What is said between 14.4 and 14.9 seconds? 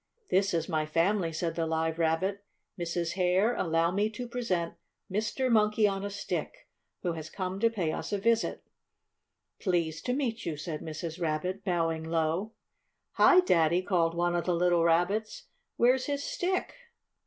the little